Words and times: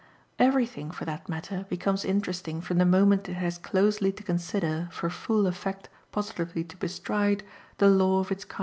Everything, 0.39 0.89
for 0.89 1.05
that 1.05 1.29
matter, 1.29 1.67
becomes 1.69 2.03
interesting 2.03 2.59
from 2.59 2.79
the 2.79 2.85
moment 2.87 3.29
it 3.29 3.35
has 3.35 3.59
closely 3.59 4.11
to 4.11 4.23
consider, 4.23 4.89
for 4.91 5.11
full 5.11 5.45
effect 5.45 5.89
positively 6.11 6.63
to 6.63 6.75
bestride, 6.77 7.43
the 7.77 7.87
law 7.87 8.17
of 8.17 8.31
its 8.31 8.43
kind. 8.43 8.59